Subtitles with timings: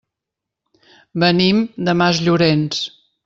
[1.25, 2.81] Venim de Masllorenç.